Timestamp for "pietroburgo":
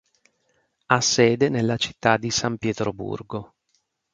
2.57-3.53